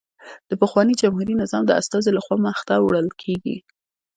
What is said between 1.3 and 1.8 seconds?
نظام د